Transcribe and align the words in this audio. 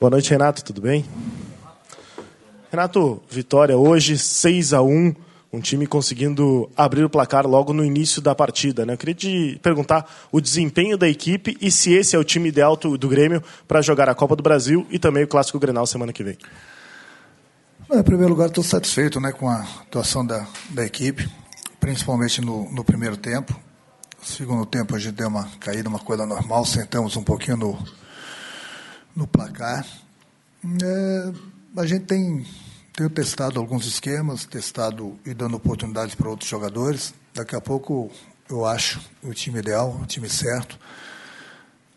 Boa 0.00 0.08
noite, 0.08 0.30
Renato, 0.30 0.64
tudo 0.64 0.80
bem? 0.80 1.04
Renato, 2.70 3.22
vitória 3.28 3.76
hoje, 3.76 4.16
6 4.16 4.72
a 4.72 4.80
1 4.80 5.14
um 5.52 5.60
time 5.60 5.86
conseguindo 5.86 6.70
abrir 6.74 7.04
o 7.04 7.10
placar 7.10 7.46
logo 7.46 7.74
no 7.74 7.84
início 7.84 8.22
da 8.22 8.34
partida. 8.34 8.86
Né? 8.86 8.94
Eu 8.94 8.96
queria 8.96 9.14
te 9.14 9.60
perguntar 9.62 10.10
o 10.32 10.40
desempenho 10.40 10.96
da 10.96 11.06
equipe 11.06 11.54
e 11.60 11.70
se 11.70 11.92
esse 11.92 12.16
é 12.16 12.18
o 12.18 12.24
time 12.24 12.48
ideal 12.48 12.78
do 12.78 13.08
Grêmio 13.10 13.42
para 13.68 13.82
jogar 13.82 14.08
a 14.08 14.14
Copa 14.14 14.34
do 14.34 14.42
Brasil 14.42 14.86
e 14.88 14.98
também 14.98 15.24
o 15.24 15.28
Clássico 15.28 15.58
Grenal 15.58 15.86
semana 15.86 16.14
que 16.14 16.24
vem. 16.24 16.38
Em 17.92 18.02
primeiro 18.02 18.30
lugar, 18.30 18.48
estou 18.48 18.64
satisfeito 18.64 19.20
né, 19.20 19.32
com 19.32 19.50
a 19.50 19.60
atuação 19.82 20.24
da, 20.24 20.46
da 20.70 20.82
equipe, 20.82 21.28
principalmente 21.78 22.40
no, 22.40 22.72
no 22.72 22.82
primeiro 22.82 23.18
tempo. 23.18 23.54
No 24.18 24.26
segundo 24.26 24.64
tempo, 24.64 24.96
a 24.96 24.98
gente 24.98 25.16
deu 25.16 25.28
uma 25.28 25.46
caída, 25.60 25.90
uma 25.90 25.98
coisa 25.98 26.24
normal, 26.24 26.64
sentamos 26.64 27.18
um 27.18 27.22
pouquinho 27.22 27.58
no, 27.58 27.78
no 29.14 29.26
placar. 29.26 29.86
É, 30.64 31.32
a 31.76 31.86
gente 31.86 32.04
tem 32.04 32.46
tenho 32.92 33.08
testado 33.08 33.58
alguns 33.58 33.86
esquemas, 33.86 34.44
testado 34.44 35.18
e 35.24 35.32
dando 35.32 35.56
oportunidades 35.56 36.14
para 36.14 36.28
outros 36.28 36.50
jogadores. 36.50 37.14
Daqui 37.32 37.56
a 37.56 37.60
pouco 37.60 38.10
eu 38.48 38.66
acho 38.66 39.00
o 39.22 39.32
time 39.32 39.60
ideal, 39.60 39.98
o 40.02 40.06
time 40.06 40.28
certo. 40.28 40.78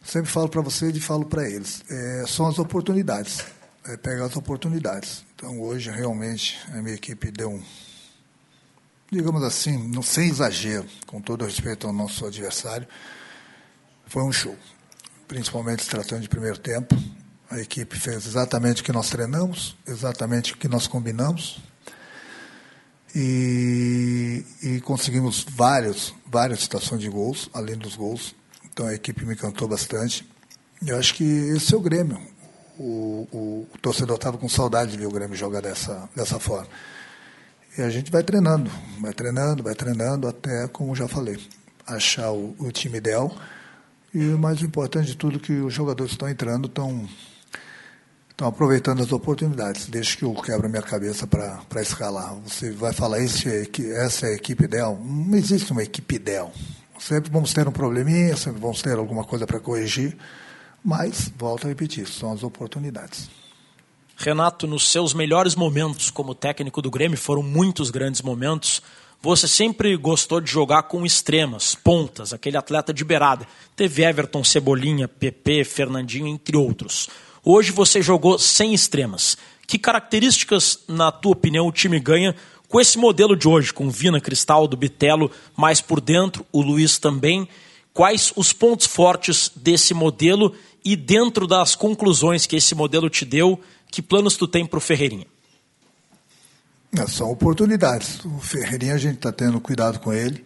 Sempre 0.03 0.31
falo 0.31 0.47
para 0.47 0.61
vocês 0.61 0.95
e 0.95 1.01
falo 1.01 1.25
para 1.25 1.49
eles. 1.49 1.83
É, 1.89 2.25
são 2.27 2.47
as 2.47 2.59
oportunidades. 2.59 3.43
É 3.85 3.97
pegar 3.97 4.25
as 4.25 4.37
oportunidades. 4.37 5.25
Então 5.35 5.59
hoje 5.61 5.89
realmente 5.91 6.57
a 6.69 6.81
minha 6.81 6.95
equipe 6.95 7.31
deu 7.31 7.49
um, 7.49 7.63
digamos 9.11 9.43
assim, 9.43 9.77
não 9.89 10.01
sem 10.01 10.29
exagero, 10.29 10.87
com 11.05 11.19
todo 11.19 11.43
respeito 11.43 11.85
ao 11.85 11.91
nosso 11.91 12.25
adversário, 12.25 12.87
foi 14.07 14.23
um 14.23 14.31
show. 14.31 14.55
Principalmente 15.33 15.83
se 15.83 15.89
tratando 15.89 16.21
de 16.21 16.29
primeiro 16.29 16.59
tempo. 16.59 16.95
A 17.49 17.59
equipe 17.59 17.99
fez 17.99 18.27
exatamente 18.27 18.83
o 18.83 18.85
que 18.85 18.91
nós 18.91 19.09
treinamos, 19.09 19.75
exatamente 19.87 20.53
o 20.53 20.57
que 20.57 20.67
nós 20.67 20.85
combinamos. 20.85 21.59
E, 23.15 24.45
e 24.61 24.79
conseguimos 24.81 25.43
vários, 25.49 26.13
várias 26.27 26.59
situações 26.59 27.01
de 27.01 27.09
gols, 27.09 27.49
além 27.51 27.75
dos 27.75 27.95
gols. 27.95 28.35
Então 28.65 28.85
a 28.85 28.93
equipe 28.93 29.25
me 29.25 29.35
cantou 29.35 29.67
bastante. 29.67 30.23
Eu 30.85 30.99
acho 30.99 31.15
que 31.15 31.23
esse 31.23 31.73
é 31.73 31.77
o 31.77 31.81
Grêmio. 31.81 32.21
O, 32.77 33.27
o, 33.31 33.67
o 33.73 33.77
torcedor 33.79 34.17
estava 34.17 34.37
com 34.37 34.47
saudade 34.47 34.91
de 34.91 34.97
ver 34.97 35.07
o 35.07 35.11
Grêmio 35.11 35.35
jogar 35.35 35.63
dessa, 35.63 36.07
dessa 36.15 36.39
forma. 36.39 36.69
E 37.75 37.81
a 37.81 37.89
gente 37.89 38.11
vai 38.11 38.21
treinando, 38.21 38.69
vai 39.01 39.15
treinando, 39.15 39.63
vai 39.63 39.73
treinando, 39.73 40.27
até, 40.27 40.67
como 40.67 40.95
já 40.95 41.07
falei, 41.07 41.43
achar 41.87 42.31
o, 42.31 42.55
o 42.59 42.71
time 42.71 42.99
ideal. 42.99 43.35
E 44.13 44.29
o 44.29 44.37
mais 44.37 44.61
importante 44.61 45.07
de 45.07 45.17
tudo, 45.17 45.39
que 45.39 45.53
os 45.53 45.73
jogadores 45.73 46.11
estão 46.11 46.29
entrando, 46.29 46.67
estão 46.67 47.07
Estão 48.33 48.47
aproveitando 48.47 48.99
as 48.99 49.11
oportunidades. 49.11 49.85
Deixa 49.85 50.17
que 50.17 50.25
eu 50.25 50.33
quebro 50.33 50.65
a 50.65 50.69
minha 50.69 50.81
cabeça 50.81 51.27
para 51.27 51.81
escalar. 51.81 52.33
Você 52.43 52.71
vai 52.71 52.91
falar, 52.91 53.21
esse 53.21 53.47
é, 53.47 53.69
essa 54.03 54.25
é 54.25 54.31
a 54.31 54.33
equipe 54.33 54.63
ideal? 54.63 54.99
Não 54.99 55.37
existe 55.37 55.71
uma 55.71 55.83
equipe 55.83 56.15
ideal. 56.15 56.51
Sempre 56.97 57.29
vamos 57.29 57.53
ter 57.53 57.67
um 57.67 57.71
probleminha, 57.71 58.35
sempre 58.35 58.59
vamos 58.59 58.81
ter 58.81 58.97
alguma 58.97 59.23
coisa 59.23 59.45
para 59.45 59.59
corrigir, 59.59 60.17
mas, 60.83 61.31
volto 61.37 61.65
a 61.65 61.67
repetir, 61.67 62.07
são 62.07 62.31
as 62.31 62.41
oportunidades. 62.41 63.29
Renato, 64.17 64.65
nos 64.65 64.89
seus 64.89 65.13
melhores 65.13 65.53
momentos 65.53 66.09
como 66.09 66.33
técnico 66.33 66.81
do 66.81 66.89
Grêmio, 66.89 67.17
foram 67.17 67.43
muitos 67.43 67.91
grandes 67.91 68.21
momentos, 68.21 68.81
você 69.23 69.47
sempre 69.47 69.95
gostou 69.95 70.41
de 70.41 70.51
jogar 70.51 70.83
com 70.83 71.05
extremas, 71.05 71.73
pontas, 71.73 72.33
aquele 72.33 72.57
atleta 72.57 72.93
de 72.93 73.05
beirada. 73.05 73.47
Teve 73.73 74.03
Everton, 74.03 74.43
Cebolinha, 74.43 75.07
PP, 75.07 75.63
Fernandinho, 75.63 76.27
entre 76.27 76.57
outros. 76.57 77.07
Hoje 77.41 77.71
você 77.71 78.01
jogou 78.01 78.37
sem 78.37 78.73
extremas. 78.73 79.37
Que 79.65 79.79
características, 79.79 80.79
na 80.89 81.09
tua 81.09 81.31
opinião, 81.31 81.65
o 81.65 81.71
time 81.71 82.01
ganha 82.01 82.35
com 82.67 82.81
esse 82.81 82.97
modelo 82.97 83.33
de 83.33 83.47
hoje, 83.47 83.71
com 83.71 83.89
Vina, 83.89 84.19
Cristaldo, 84.19 84.75
Bitelo 84.75 85.31
mais 85.55 85.79
por 85.79 86.01
dentro, 86.01 86.45
o 86.51 86.61
Luiz 86.61 86.97
também? 86.97 87.47
Quais 87.93 88.33
os 88.35 88.51
pontos 88.51 88.87
fortes 88.87 89.49
desse 89.55 89.93
modelo 89.93 90.53
e 90.83 90.97
dentro 90.97 91.47
das 91.47 91.75
conclusões 91.75 92.45
que 92.45 92.57
esse 92.57 92.75
modelo 92.75 93.09
te 93.09 93.23
deu, 93.23 93.57
que 93.89 94.01
planos 94.01 94.35
tu 94.35 94.49
tem 94.49 94.65
para 94.65 94.79
o 94.79 94.81
Ferreirinha? 94.81 95.27
É, 96.95 97.07
são 97.07 97.31
oportunidades. 97.31 98.23
O 98.23 98.37
Ferreirinha 98.39 98.93
a 98.93 98.97
gente 98.97 99.15
está 99.15 99.31
tendo 99.31 99.59
cuidado 99.59 99.99
com 99.99 100.13
ele 100.13 100.43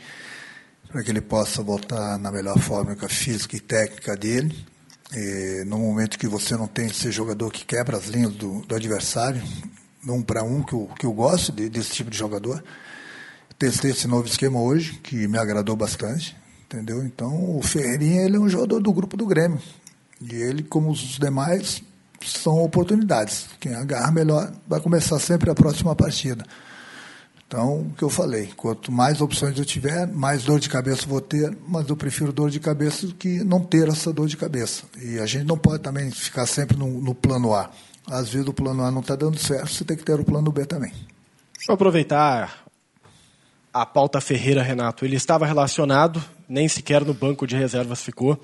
para 0.88 1.04
que 1.04 1.12
ele 1.12 1.20
possa 1.20 1.62
voltar 1.62 2.18
na 2.18 2.32
melhor 2.32 2.58
forma 2.60 2.96
física 3.10 3.58
e 3.58 3.60
técnica 3.60 4.16
dele. 4.16 4.56
E 5.14 5.64
no 5.66 5.78
momento 5.78 6.18
que 6.18 6.28
você 6.28 6.56
não 6.56 6.68
tem 6.68 6.88
esse 6.88 7.12
jogador 7.12 7.52
que 7.52 7.66
quebra 7.66 7.98
as 7.98 8.06
linhas 8.06 8.34
do, 8.34 8.62
do 8.62 8.76
adversário, 8.76 9.42
um 10.08 10.22
para 10.22 10.42
um, 10.44 10.64
que 10.64 10.74
eu, 10.74 10.90
que 10.98 11.06
eu 11.06 11.12
gosto 11.12 11.52
de, 11.52 11.70
desse 11.70 11.92
tipo 11.92 12.10
de 12.10 12.18
jogador. 12.18 12.64
Testei 13.60 13.92
esse 13.92 14.08
novo 14.08 14.28
esquema 14.28 14.62
hoje, 14.62 14.94
que 15.04 15.28
me 15.28 15.38
agradou 15.38 15.76
bastante, 15.76 16.36
entendeu? 16.66 17.04
Então, 17.04 17.58
o 17.58 17.62
Ferreirinha 17.62 18.22
ele 18.22 18.38
é 18.38 18.40
um 18.40 18.48
jogador 18.48 18.80
do 18.80 18.94
grupo 18.94 19.18
do 19.18 19.26
Grêmio. 19.26 19.60
E 20.22 20.34
ele, 20.34 20.64
como 20.64 20.92
os 20.92 21.18
demais, 21.18 21.82
são 22.22 22.64
oportunidades. 22.64 23.48
Quem 23.60 23.74
agarra 23.74 24.12
melhor 24.12 24.52
vai 24.68 24.80
começar 24.80 25.20
sempre 25.20 25.50
a 25.50 25.56
próxima 25.56 25.96
partida. 25.96 26.46
Então, 27.48 27.80
o 27.82 27.94
que 27.98 28.04
eu 28.04 28.10
falei, 28.10 28.52
quanto 28.58 28.92
mais 28.92 29.22
opções 29.22 29.58
eu 29.58 29.64
tiver, 29.64 30.06
mais 30.06 30.44
dor 30.44 30.60
de 30.60 30.68
cabeça 30.68 31.08
vou 31.08 31.22
ter, 31.22 31.58
mas 31.66 31.88
eu 31.88 31.96
prefiro 31.96 32.34
dor 32.34 32.50
de 32.50 32.60
cabeça 32.60 33.08
do 33.08 33.14
que 33.14 33.42
não 33.42 33.62
ter 33.62 33.88
essa 33.88 34.12
dor 34.12 34.28
de 34.28 34.36
cabeça. 34.36 34.84
E 35.02 35.18
a 35.18 35.26
gente 35.26 35.46
não 35.46 35.58
pode 35.58 35.82
também 35.82 36.12
ficar 36.12 36.46
sempre 36.46 36.76
no, 36.76 37.02
no 37.02 37.16
plano 37.16 37.54
A. 37.54 37.70
Às 38.06 38.30
vezes 38.30 38.48
o 38.48 38.54
plano 38.54 38.84
A 38.84 38.92
não 38.92 39.00
está 39.00 39.16
dando 39.16 39.40
certo, 39.40 39.72
você 39.72 39.86
tem 39.86 39.96
que 39.96 40.04
ter 40.04 40.20
o 40.20 40.26
plano 40.26 40.52
B 40.52 40.66
também. 40.66 40.92
Eu 41.68 41.76
aproveitar 41.76 42.67
a 43.82 43.86
pauta 43.86 44.20
Ferreira, 44.20 44.62
Renato. 44.62 45.06
Ele 45.06 45.16
estava 45.16 45.46
relacionado, 45.46 46.24
nem 46.48 46.68
sequer 46.68 47.04
no 47.06 47.14
banco 47.14 47.46
de 47.46 47.56
reservas 47.56 48.04
ficou. 48.04 48.40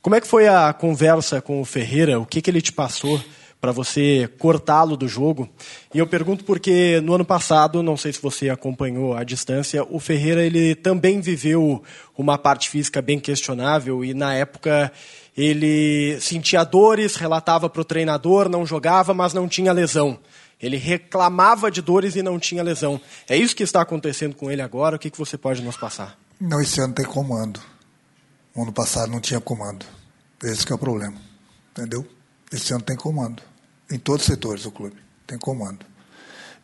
Como 0.00 0.14
é 0.14 0.20
que 0.20 0.26
foi 0.26 0.46
a 0.46 0.72
conversa 0.72 1.40
com 1.40 1.60
o 1.60 1.64
Ferreira? 1.64 2.20
O 2.20 2.26
que, 2.26 2.40
que 2.40 2.50
ele 2.50 2.60
te 2.62 2.72
passou? 2.72 3.20
para 3.58 3.72
você 3.72 4.28
cortá-lo 4.38 4.96
do 4.96 5.08
jogo. 5.08 5.48
E 5.92 5.98
eu 5.98 6.06
pergunto 6.06 6.44
porque 6.44 7.00
no 7.00 7.14
ano 7.14 7.24
passado, 7.24 7.82
não 7.82 7.96
sei 7.96 8.12
se 8.12 8.20
você 8.20 8.50
acompanhou 8.50 9.16
à 9.16 9.24
distância, 9.24 9.84
o 9.90 9.98
Ferreira 9.98 10.44
ele 10.44 10.74
também 10.74 11.20
viveu 11.20 11.82
uma 12.16 12.36
parte 12.36 12.68
física 12.68 13.00
bem 13.00 13.18
questionável 13.18 14.04
e 14.04 14.12
na 14.14 14.34
época 14.34 14.92
ele 15.36 16.16
sentia 16.20 16.64
dores, 16.64 17.16
relatava 17.16 17.68
para 17.68 17.80
o 17.82 17.84
treinador, 17.84 18.48
não 18.48 18.64
jogava, 18.64 19.12
mas 19.12 19.34
não 19.34 19.48
tinha 19.48 19.72
lesão. 19.72 20.18
Ele 20.60 20.76
reclamava 20.76 21.70
de 21.70 21.82
dores 21.82 22.16
e 22.16 22.22
não 22.22 22.38
tinha 22.38 22.62
lesão. 22.62 23.00
É 23.28 23.36
isso 23.36 23.54
que 23.54 23.62
está 23.62 23.82
acontecendo 23.82 24.34
com 24.34 24.50
ele 24.50 24.62
agora? 24.62 24.96
O 24.96 24.98
que, 24.98 25.10
que 25.10 25.18
você 25.18 25.36
pode 25.36 25.62
nos 25.62 25.76
passar? 25.76 26.18
Não, 26.40 26.60
esse 26.60 26.80
ano 26.80 26.94
tem 26.94 27.04
comando. 27.04 27.60
O 28.54 28.62
ano 28.62 28.72
passado 28.72 29.10
não 29.10 29.20
tinha 29.20 29.40
comando. 29.40 29.84
Esse 30.42 30.70
é 30.70 30.74
o 30.74 30.78
problema. 30.78 31.16
Entendeu? 31.72 32.06
Esse 32.50 32.72
ano 32.72 32.82
tem 32.82 32.96
comando. 32.96 33.42
Em 33.90 33.98
todos 33.98 34.22
os 34.22 34.26
setores 34.26 34.62
do 34.62 34.70
clube. 34.70 34.96
Tem 35.26 35.38
comando. 35.38 35.84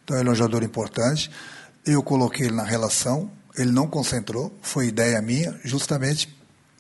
Então 0.03 0.19
ele 0.19 0.29
é 0.29 0.33
um 0.33 0.35
jogador 0.35 0.63
importante. 0.63 1.31
Eu 1.85 2.03
coloquei 2.03 2.47
ele 2.47 2.57
na 2.57 2.65
relação. 2.65 3.31
Ele 3.57 3.71
não 3.71 3.87
concentrou. 3.87 4.57
Foi 4.63 4.87
ideia 4.87 5.21
minha, 5.21 5.59
justamente 5.65 6.35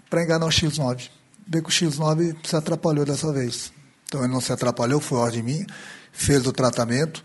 para 0.08 0.22
enganar 0.22 0.46
o 0.46 0.50
X9. 0.50 1.10
Ver 1.46 1.62
que 1.62 1.68
o 1.68 1.72
X9 1.72 2.36
se 2.44 2.56
atrapalhou 2.56 3.04
dessa 3.04 3.32
vez. 3.32 3.72
Então 4.04 4.22
ele 4.22 4.32
não 4.32 4.40
se 4.40 4.52
atrapalhou, 4.52 5.00
foi 5.00 5.18
ordem 5.18 5.42
minha. 5.42 5.66
Fez 6.12 6.46
o 6.46 6.52
tratamento, 6.52 7.22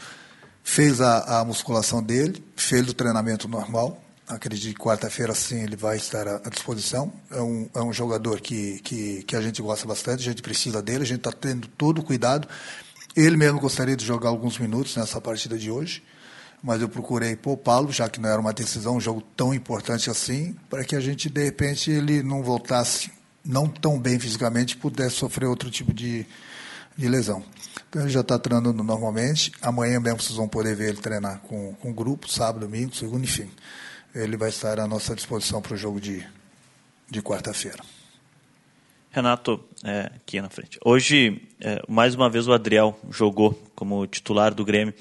fez 0.64 1.02
a, 1.02 1.40
a 1.40 1.46
musculação 1.46 2.02
dele, 2.02 2.44
fez 2.56 2.88
o 2.88 2.94
treinamento 2.94 3.48
normal 3.48 4.02
acredito 4.28 4.76
que 4.76 4.82
quarta-feira 4.82 5.34
sim 5.34 5.64
ele 5.64 5.76
vai 5.76 5.96
estar 5.96 6.28
à 6.28 6.50
disposição. 6.50 7.12
É 7.32 7.42
um, 7.42 7.70
é 7.74 7.82
um 7.82 7.94
jogador 7.94 8.42
que, 8.42 8.80
que, 8.80 9.24
que 9.24 9.36
a 9.36 9.42
gente 9.42 9.62
gosta 9.62 9.88
bastante, 9.88 10.22
a 10.22 10.32
gente 10.32 10.42
precisa 10.42 10.82
dele, 10.82 11.04
a 11.04 11.08
gente 11.08 11.20
está 11.20 11.32
tendo 11.32 11.68
todo 11.70 12.00
o 12.00 12.04
cuidado. 12.04 12.48
Ele 13.16 13.38
mesmo 13.38 13.60
gostaria 13.60 13.96
de 13.96 14.06
jogar 14.06 14.30
alguns 14.30 14.60
minutos 14.60 14.96
nessa 14.96 15.20
partida 15.22 15.58
de 15.58 15.72
hoje, 15.72 16.04
mas 16.62 16.82
eu 16.82 16.90
procurei 16.90 17.36
poupá-lo, 17.36 17.92
já 17.92 18.10
que 18.10 18.20
não 18.20 18.30
era 18.30 18.40
uma 18.40 18.54
decisão, 18.54 18.98
um 18.98 19.02
jogo 19.02 19.22
tão 19.36 19.54
importante 19.54 20.10
assim, 20.10 20.56
para 20.70 20.84
que 20.84 20.96
a 20.96 21.00
gente, 21.00 21.30
de 21.30 21.44
repente, 21.44 21.90
ele 21.90 22.22
não 22.22 22.44
voltasse 22.44 23.12
não 23.44 23.66
tão 23.66 23.98
bem 23.98 24.20
fisicamente 24.20 24.74
e 24.74 24.78
pudesse 24.78 25.16
sofrer 25.16 25.46
outro 25.46 25.72
tipo 25.72 25.94
de, 25.94 26.26
de 26.98 27.08
lesão. 27.08 27.42
Então 27.90 28.02
ele 28.02 28.12
já 28.12 28.22
está 28.22 28.38
treinando 28.38 28.74
normalmente. 28.74 29.52
Amanhã 29.62 30.00
mesmo 30.00 30.22
vocês 30.22 30.36
vão 30.36 30.48
poder 30.48 30.76
ver 30.76 30.90
ele 30.90 30.98
treinar 30.98 31.40
com, 31.42 31.74
com 31.76 31.94
grupo, 31.94 32.30
sábado, 32.30 32.66
domingo, 32.66 32.96
segundo, 32.96 33.24
enfim 33.24 33.50
ele 34.24 34.38
vai 34.38 34.50
estar 34.50 34.80
à 34.80 34.88
nossa 34.88 35.16
disposição 35.16 35.62
para 35.62 35.74
o 35.74 35.78
jogo 35.78 36.00
de, 36.00 36.26
de 37.10 37.22
quarta-feira. 37.22 37.84
Renato, 39.12 39.64
é, 39.84 40.12
aqui 40.16 40.42
na 40.42 40.50
frente. 40.50 40.78
Hoje, 40.84 41.42
é, 41.60 41.82
mais 41.88 42.14
uma 42.16 42.30
vez, 42.30 42.48
o 42.48 42.54
Adriel 42.54 42.98
jogou 43.10 43.54
como 43.76 44.06
titular 44.08 44.54
do 44.54 44.66
Grêmio. 44.66 44.94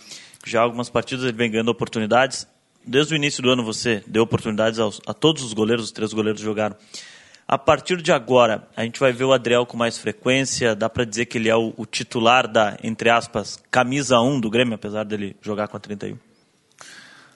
Já 0.44 0.62
algumas 0.62 0.88
partidas 0.88 1.25
ele 1.25 1.37
vem 1.37 1.50
ganhando 1.50 1.69
oportunidades. 1.69 2.47
Desde 2.87 3.15
o 3.15 3.17
início 3.17 3.43
do 3.43 3.50
ano 3.50 3.65
você 3.65 4.03
deu 4.06 4.23
oportunidades 4.23 4.79
aos, 4.79 5.00
a 5.06 5.12
todos 5.12 5.43
os 5.43 5.53
goleiros, 5.53 5.87
os 5.87 5.93
três 5.93 6.12
goleiros 6.12 6.41
jogaram. 6.41 6.77
A 7.49 7.57
partir 7.57 8.03
de 8.03 8.11
agora, 8.11 8.69
a 8.77 8.83
gente 8.83 8.99
vai 8.99 9.13
ver 9.13 9.23
o 9.23 9.33
Adriel 9.33 9.65
com 9.65 9.77
mais 9.77 9.97
frequência. 9.97 10.75
Dá 10.75 10.91
para 10.91 11.05
dizer 11.05 11.27
que 11.27 11.39
ele 11.39 11.49
é 11.49 11.55
o, 11.55 11.73
o, 11.77 11.87
titular 11.87 12.51
da, 12.51 12.77
entre 12.83 13.09
aspas, 13.09 13.61
camisa 13.71 14.19
1 14.19 14.41
do 14.41 14.51
Grêmio, 14.51 14.75
apesar 14.75 15.05
dele 15.05 15.37
jogar 15.41 15.69
com 15.69 15.77
a 15.77 15.81
31? 15.81 16.19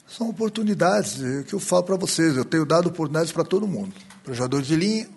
São 0.09 0.29
oportunidades 0.29 1.23
é 1.23 1.45
que 1.45 1.55
eu 1.55 1.61
falo 1.61 1.85
para 1.85 1.95
vocês. 1.95 2.37
Eu 2.37 2.45
tenho 2.45 2.67
dado 2.67 2.89
oportunidades 2.89 3.31
para 3.31 3.45
todo 3.45 3.69
mundo. 3.69 3.95
Para 4.25 4.35
jogadores 4.35 4.67
de 4.67 4.75
linha, 4.75 5.09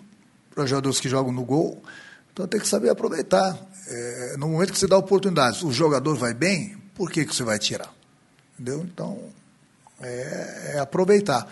para 0.54 0.64
jogadores 0.64 1.00
que 1.00 1.08
jogam 1.08 1.32
no 1.32 1.44
gol. 1.44 1.82
Então 2.32 2.46
tem 2.46 2.60
que 2.60 2.68
saber 2.68 2.88
aproveitar. 2.88 3.58
É, 3.88 4.36
no 4.38 4.48
momento 4.48 4.72
que 4.72 4.78
você 4.78 4.86
dá 4.86 4.96
oportunidades, 4.96 5.64
o 5.64 5.72
jogador 5.72 6.14
vai 6.14 6.32
bem, 6.32 6.76
por 6.94 7.10
que, 7.10 7.24
que 7.24 7.34
você 7.34 7.42
vai 7.42 7.58
tirar? 7.58 7.92
Entendeu? 8.54 8.84
Então, 8.84 9.18
é, 10.00 10.74
é 10.74 10.78
aproveitar. 10.78 11.48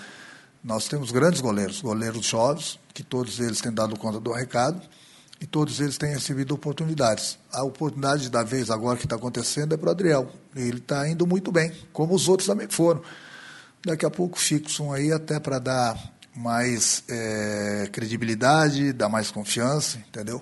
Nós 0.62 0.86
temos 0.86 1.10
grandes 1.10 1.40
goleiros, 1.40 1.80
goleiros 1.80 2.24
jovens, 2.24 2.78
que 2.94 3.02
todos 3.02 3.40
eles 3.40 3.60
têm 3.60 3.72
dado 3.72 3.96
conta 3.96 4.20
do 4.20 4.32
recado 4.32 4.80
e 5.40 5.46
todos 5.46 5.80
eles 5.80 5.98
têm 5.98 6.12
recebido 6.12 6.54
oportunidades. 6.54 7.36
A 7.50 7.64
oportunidade 7.64 8.30
da 8.30 8.44
vez 8.44 8.70
agora 8.70 8.96
que 8.96 9.04
está 9.04 9.16
acontecendo 9.16 9.74
é 9.74 9.76
para 9.76 9.88
o 9.88 9.90
Adriel. 9.90 10.30
Ele 10.54 10.78
está 10.78 11.08
indo 11.08 11.26
muito 11.26 11.50
bem, 11.50 11.72
como 11.92 12.14
os 12.14 12.28
outros 12.28 12.46
também 12.46 12.68
foram. 12.68 13.02
Daqui 13.84 14.06
a 14.06 14.10
pouco 14.10 14.38
fixam 14.38 14.92
aí 14.92 15.10
até 15.10 15.40
para 15.40 15.58
dar 15.58 16.12
mais 16.36 17.02
é, 17.08 17.88
credibilidade, 17.90 18.92
dar 18.92 19.08
mais 19.08 19.32
confiança, 19.32 19.98
entendeu? 19.98 20.40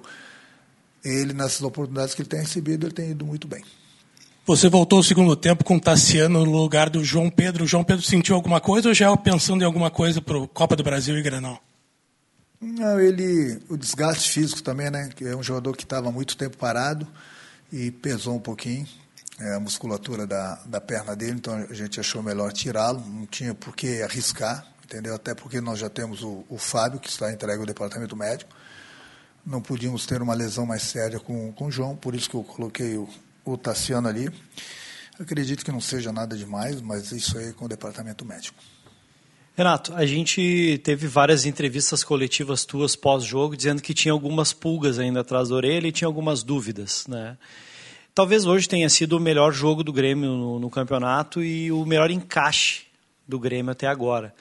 Ele, 1.03 1.33
nessas 1.33 1.63
oportunidades 1.63 2.15
que 2.15 2.21
ele 2.21 2.29
tem 2.29 2.41
recebido, 2.41 2.87
ele 2.87 2.95
tem 2.95 3.13
ido 3.13 3.25
muito 3.25 3.49
bem. 3.49 3.65
Você 4.51 4.69
voltou 4.69 4.97
ao 4.97 5.05
segundo 5.05 5.37
tempo 5.37 5.63
com 5.63 5.77
o 5.77 5.81
Tassiano 5.81 6.45
no 6.45 6.51
lugar 6.51 6.91
do 6.91 7.05
João 7.05 7.31
Pedro. 7.31 7.63
O 7.63 7.67
João 7.69 7.85
Pedro 7.85 8.05
sentiu 8.05 8.35
alguma 8.35 8.61
coisa 8.61 8.89
ou 8.89 8.95
já 8.95 9.09
é 9.09 9.17
pensando 9.17 9.63
em 9.63 9.65
alguma 9.65 9.93
coisa 9.93 10.21
para 10.21 10.37
o 10.37 10.49
Copa 10.49 10.75
do 10.75 10.83
Brasil 10.83 11.17
e 11.17 11.23
Granal? 11.23 11.63
Não, 12.61 12.99
ele, 12.99 13.61
o 13.69 13.77
desgaste 13.77 14.29
físico 14.29 14.61
também, 14.61 14.91
né? 14.91 15.09
Que 15.15 15.25
é 15.25 15.37
um 15.37 15.43
jogador 15.43 15.77
que 15.77 15.85
estava 15.85 16.11
muito 16.11 16.37
tempo 16.37 16.57
parado 16.57 17.07
e 17.73 17.93
pesou 17.93 18.35
um 18.35 18.41
pouquinho 18.41 18.89
é, 19.39 19.55
a 19.55 19.61
musculatura 19.61 20.27
da, 20.27 20.57
da 20.67 20.81
perna 20.81 21.15
dele, 21.15 21.37
então 21.37 21.55
a 21.55 21.73
gente 21.73 22.01
achou 22.01 22.21
melhor 22.21 22.53
tirá-lo. 22.53 23.01
Não 23.07 23.27
tinha 23.27 23.55
por 23.55 23.77
que 23.77 24.03
arriscar, 24.03 24.67
entendeu? 24.85 25.15
Até 25.15 25.33
porque 25.33 25.61
nós 25.61 25.79
já 25.79 25.89
temos 25.89 26.25
o, 26.25 26.45
o 26.49 26.59
Fábio, 26.59 26.99
que 26.99 27.09
está 27.09 27.33
entregue 27.33 27.61
ao 27.61 27.67
departamento 27.67 28.17
médico. 28.17 28.51
Não 29.47 29.63
podíamos 29.63 30.07
ter 30.07 30.21
uma 30.21 30.35
lesão 30.35 30.67
mais 30.67 30.83
séria 30.83 31.21
com, 31.21 31.53
com 31.53 31.67
o 31.67 31.71
João, 31.71 31.95
por 31.95 32.17
isso 32.17 32.29
que 32.29 32.35
eu 32.35 32.43
coloquei 32.43 32.97
o, 32.97 33.09
o 33.53 33.59
Tassiano 33.59 34.09
ali. 34.09 34.31
Acredito 35.19 35.65
que 35.65 35.71
não 35.71 35.81
seja 35.81 36.13
nada 36.13 36.37
demais, 36.37 36.81
mas 36.81 37.13
isso 37.13 37.37
aí 37.37 37.49
é 37.49 37.53
com 37.53 37.67
o 37.67 37.69
departamento 37.69 38.25
médico. 38.25 38.59
Renato, 39.57 39.93
a 39.95 40.07
gente 40.07 40.81
teve 40.83 41.07
várias 41.07 41.45
entrevistas 41.45 42.03
coletivas 42.03 42.65
tuas 42.65 42.97
pós-jogo 42.97 43.57
dizendo 43.57 43.83
que 43.83 43.93
tinha 43.93 44.13
algumas 44.13 44.55
pulgas 44.55 44.99
ainda 44.99 45.21
atrás 45.21 45.51
da 45.51 45.55
orelha 45.57 45.89
e 45.89 45.93
tinha 45.93 46.09
algumas 46.09 46.43
dúvidas, 46.43 47.07
né? 47.07 47.37
Talvez 48.15 48.47
hoje 48.47 48.69
tenha 48.69 48.89
sido 48.89 49.17
o 49.17 49.21
melhor 49.21 49.53
jogo 49.53 49.85
do 49.85 49.93
Grêmio 49.93 50.31
no, 50.31 50.59
no 50.59 50.71
campeonato 50.71 51.43
e 51.43 51.71
o 51.71 51.85
melhor 51.85 52.11
encaixe 52.11 52.85
do 53.29 53.39
Grêmio 53.39 53.71
até 53.71 53.87
agora. 53.87 54.35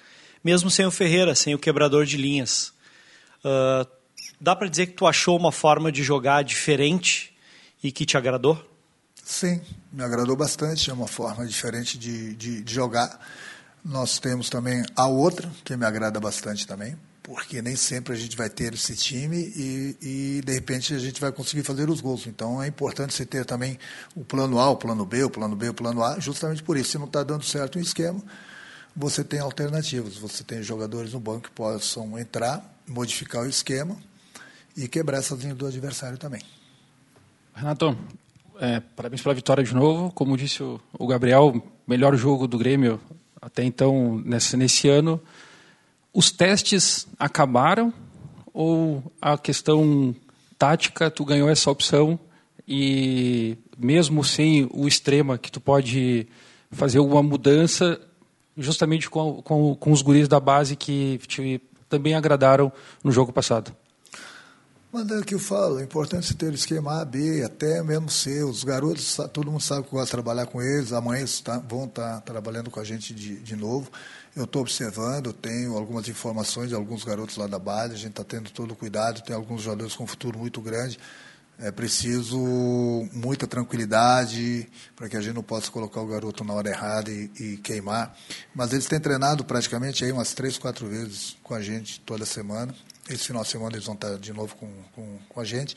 Mesmo 0.44 0.72
sem 0.72 0.86
o 0.86 0.92
Ferreira, 0.92 1.36
sem 1.36 1.54
o 1.54 1.60
quebrador 1.60 2.06
de 2.06 2.16
linhas. 2.16 2.74
Uh, 3.44 3.86
dá 4.40 4.56
para 4.56 4.70
dizer 4.70 4.88
que 4.88 4.94
tu 4.94 5.06
achou 5.06 5.38
uma 5.38 5.52
forma 5.52 5.92
de 5.92 6.02
jogar 6.02 6.44
diferente 6.44 7.34
e 7.84 7.92
que 7.92 8.06
te 8.06 8.18
agradou? 8.18 8.69
Sim, 9.30 9.62
me 9.94 10.04
agradou 10.04 10.36
bastante. 10.36 10.90
É 10.90 10.94
uma 10.94 11.08
forma 11.08 11.46
diferente 11.46 12.00
de, 12.00 12.34
de, 12.34 12.64
de 12.64 12.74
jogar. 12.74 13.24
Nós 13.86 14.18
temos 14.18 14.50
também 14.50 14.84
a 14.96 15.06
outra, 15.06 15.48
que 15.64 15.78
me 15.78 15.86
agrada 15.86 16.20
bastante 16.20 16.66
também, 16.66 16.98
porque 17.22 17.62
nem 17.62 17.76
sempre 17.76 18.14
a 18.14 18.16
gente 18.16 18.36
vai 18.36 18.50
ter 18.50 18.74
esse 18.74 18.96
time 18.96 19.38
e, 19.38 19.98
e, 20.02 20.42
de 20.44 20.52
repente 20.52 20.96
a 20.96 20.98
gente 20.98 21.22
vai 21.22 21.31
conseguir 21.31 21.62
fazer 21.62 21.88
os 21.92 22.02
gols. 22.02 22.26
Então 22.26 22.62
é 22.62 22.68
importante 22.68 23.14
você 23.14 23.24
ter 23.24 23.46
também 23.46 23.78
o 24.16 24.26
plano 24.26 24.60
A, 24.60 24.72
o 24.72 24.76
plano 24.76 25.06
B, 25.06 25.24
o 25.24 25.30
plano 25.30 25.56
B, 25.56 25.70
o 25.70 25.75
plano 25.75 26.04
A, 26.04 26.20
justamente 26.20 26.64
por 26.64 26.75
isso. 26.75 26.90
Se 26.90 26.98
não 26.98 27.06
está 27.06 27.22
dando 27.22 27.46
certo 27.46 27.75
o 27.75 27.80
esquema, 27.80 28.20
você 28.96 29.24
tem 29.24 29.40
alternativas. 29.40 30.18
Você 30.18 30.44
tem 30.44 30.64
jogadores 30.64 31.14
no 31.14 31.20
banco 31.20 31.42
que 31.42 31.52
possam 31.52 32.18
entrar, 32.18 32.66
modificar 32.88 33.44
o 33.44 33.48
esquema 33.48 33.96
e 34.75 34.88
quebrar 34.88 35.20
essa 35.20 35.36
linha 35.36 35.54
do 35.54 35.68
adversário 35.68 36.18
também. 36.18 36.42
Renato, 37.54 37.96
é, 38.60 38.82
parabéns 38.96 39.22
pela 39.22 39.34
vitória 39.34 39.64
de 39.64 39.74
novo. 39.74 40.12
Como 40.12 40.36
disse 40.36 40.62
o, 40.62 40.80
o, 40.98 41.08
Gabriel, 41.08 41.64
melhor 41.88 42.16
jogo 42.16 42.48
do 42.48 42.58
Grêmio 42.58 43.00
até 43.42 43.64
então 43.64 44.22
nesse, 44.26 44.58
nesse 44.58 44.90
ano. 44.90 45.20
Os 46.14 46.30
testes 46.30 47.08
acabaram 47.18 47.94
ou 48.54 49.02
a 49.22 49.38
questão 49.38 50.14
tática, 50.58 51.10
tu 51.10 51.24
ganhou 51.24 51.50
essa 51.50 51.72
opção 51.72 52.20
e 52.68 53.58
mesmo 53.78 54.24
sem 54.24 54.68
o 54.74 54.88
extrema 54.88 55.38
que 55.38 55.52
tu 55.52 55.62
pode 55.62 56.28
fazer 56.72 56.98
alguma 56.98 57.24
mudança 57.24 58.00
justamente 58.58 59.10
com, 59.10 59.42
com, 59.42 59.74
com 59.74 59.92
os 59.92 60.02
guris 60.02 60.28
da 60.28 60.40
base 60.40 60.76
que 60.76 61.18
te, 61.28 61.62
também 61.88 62.14
agradaram 62.14 62.72
no 63.02 63.12
jogo 63.12 63.32
passado? 63.32 63.74
Mas 64.91 65.07
é 65.12 65.19
o 65.19 65.24
que 65.24 65.36
eu 65.36 65.39
falo, 65.39 65.80
é 65.80 65.83
importante 65.83 66.33
ter 66.33 66.51
esquema 66.51 67.00
A, 67.00 67.06
B, 67.06 67.44
até 67.44 67.83
mesmo 67.83 68.09
C. 68.09 68.44
Os 68.44 68.63
garotos, 68.63 69.18
todo 69.31 69.51
mundo 69.51 69.62
sabe 69.62 69.83
que 69.83 69.91
gosta 69.91 70.06
de 70.06 70.12
trabalhar 70.12 70.47
com 70.47 70.59
eles, 70.59 70.91
amanhã 70.91 71.19
eles 71.19 71.39
tá, 71.41 71.59
vão 71.59 71.86
estar 71.86 72.15
tá 72.15 72.21
trabalhando 72.21 72.71
com 72.71 72.80
a 72.80 72.83
gente 72.83 73.13
de, 73.13 73.36
de 73.36 73.56
novo. 73.56 73.91
Eu 74.36 74.45
estou 74.45 74.63
observando, 74.63 75.31
tenho 75.31 75.77
algumas 75.77 76.07
informações 76.07 76.69
de 76.69 76.75
alguns 76.75 77.03
garotos 77.03 77.38
lá 77.38 77.45
da 77.45 77.59
base, 77.59 77.94
a 77.94 77.97
gente 77.97 78.12
está 78.12 78.24
tendo 78.24 78.50
todo 78.50 78.71
o 78.71 78.75
cuidado, 78.75 79.21
tem 79.21 79.36
alguns 79.36 79.62
jogadores 79.62 79.95
com 79.95 80.06
um 80.06 80.07
futuro 80.07 80.39
muito 80.39 80.59
grande. 80.59 80.97
É 81.62 81.71
preciso 81.71 82.39
muita 83.13 83.45
tranquilidade 83.45 84.68
para 84.95 85.09
que 85.09 85.18
a 85.18 85.21
gente 85.21 85.36
não 85.36 85.44
possa 85.44 85.69
colocar 85.69 86.01
o 86.01 86.07
garoto 86.07 86.44
na 86.44 86.53
hora 86.53 86.69
errada 86.69 87.12
e, 87.12 87.30
e, 87.38 87.57
queimar. 87.57 88.18
Mas 88.56 88.71
eles 88.71 88.86
têm 88.86 89.00
treinado 89.00 89.44
praticamente 89.44 90.06
aí 90.06 90.12
umas 90.12 90.33
três, 90.33 90.57
quatro 90.57 90.88
vezes 90.88 91.36
com 91.44 91.53
a 91.53 91.62
gente 91.62 92.00
toda 92.00 92.25
semana. 92.25 92.74
Esse 93.10 93.26
final 93.26 93.44
de 93.44 93.50
semana 93.50 93.76
eles 93.76 93.86
vão 93.86 93.96
estar 93.96 94.18
de 94.18 94.32
novo 94.34 94.56
com, 94.56 94.72
com, 94.96 95.20
com 95.28 95.40
a 95.40 95.44
gente. 95.44 95.76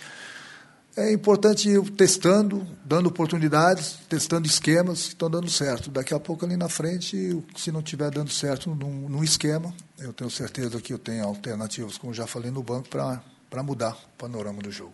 É 0.94 1.10
importante 1.10 1.70
ir 1.70 1.80
testando, 1.92 2.66
dando 2.84 3.06
oportunidades, 3.06 3.96
testando 4.10 4.46
esquemas 4.46 5.04
que 5.04 5.08
estão 5.08 5.30
dando 5.30 5.50
certo. 5.50 5.90
Daqui 5.90 6.12
a 6.12 6.20
pouco, 6.20 6.44
ali 6.44 6.54
na 6.54 6.68
frente, 6.68 7.42
se 7.56 7.72
não 7.72 7.80
estiver 7.80 8.10
dando 8.10 8.30
certo 8.30 8.74
num, 8.74 9.08
num, 9.08 9.24
esquema, 9.24 9.72
eu 9.98 10.12
tenho 10.12 10.28
certeza 10.28 10.78
que 10.82 10.92
eu 10.92 10.98
tenho 10.98 11.24
alternativas, 11.24 11.96
como 11.96 12.12
já 12.12 12.26
falei 12.26 12.50
no 12.50 12.62
banco, 12.62 12.90
para 12.90 13.62
mudar 13.62 13.92
o 13.94 14.18
panorama 14.18 14.60
do 14.60 14.70
jogo. 14.70 14.92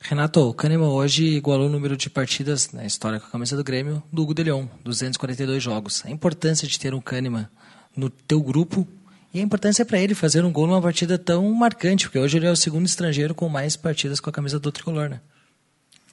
Renato, 0.00 0.38
o 0.38 0.54
Kahneman 0.54 0.90
hoje 0.90 1.24
igualou 1.24 1.66
o 1.66 1.70
número 1.70 1.96
de 1.96 2.08
partidas 2.08 2.70
na 2.70 2.84
história 2.84 3.18
com 3.18 3.26
a 3.26 3.30
camisa 3.30 3.56
do 3.56 3.64
Grêmio 3.64 4.02
do 4.12 4.22
Hugo 4.22 4.34
de 4.34 4.44
Leon, 4.44 4.68
242 4.84 5.60
jogos. 5.60 6.04
A 6.04 6.10
importância 6.10 6.68
de 6.68 6.78
ter 6.78 6.94
um 6.94 7.00
Kahneman 7.00 7.48
no 7.96 8.08
teu 8.08 8.40
grupo 8.40 8.86
e 9.34 9.40
a 9.40 9.42
importância 9.42 9.84
para 9.84 9.98
ele 9.98 10.14
fazer 10.14 10.44
um 10.44 10.52
gol 10.52 10.68
numa 10.68 10.80
partida 10.80 11.18
tão 11.18 11.52
marcante, 11.52 12.06
porque 12.06 12.20
hoje 12.20 12.36
ele 12.38 12.46
é 12.46 12.50
o 12.52 12.56
segundo 12.56 12.86
estrangeiro 12.86 13.34
com 13.34 13.48
mais 13.48 13.74
partidas 13.76 14.20
com 14.20 14.30
a 14.30 14.32
camisa 14.32 14.60
do 14.60 14.70
tricolor, 14.70 15.08
né? 15.08 15.20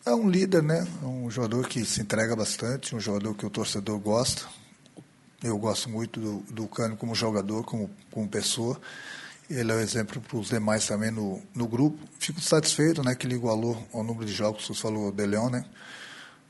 É 0.04 0.12
um 0.12 0.28
líder, 0.28 0.63
né? 0.63 0.88
É 1.04 1.06
um 1.06 1.30
jogador 1.30 1.68
que 1.68 1.86
se 1.86 2.01
entrega 2.01 2.36
bastante, 2.36 2.96
um 2.96 3.00
jogador 3.00 3.36
que 3.36 3.46
o 3.46 3.50
torcedor 3.51 4.00
gosta. 4.00 4.42
Eu 5.44 5.56
gosto 5.60 5.88
muito 5.88 6.20
do, 6.20 6.40
do 6.51 6.68
como 6.98 7.13
jogador, 7.13 7.63
como, 7.63 7.92
como 8.10 8.28
pessoa. 8.28 8.82
Ele 9.48 9.72
é 9.72 9.75
um 9.75 9.80
exemplo 9.80 10.20
para 10.20 10.38
os 10.38 10.50
demais 10.50 10.88
também 10.88 11.12
no, 11.12 11.40
no 11.54 11.68
grupo. 11.68 12.00
Fico 12.18 12.42
satisfeito, 12.42 13.04
né, 13.04 13.13
que 13.13 13.28
ele 13.28 13.36
igualou 13.36 13.88
o 13.94 14.01
número 14.01 14.25
de 14.25 14.34
jogos, 14.34 14.66
você 14.66 14.74
falou, 14.74 15.10
o 15.10 15.12
De 15.12 15.28
Leon, 15.28 15.51
né? 15.51 15.63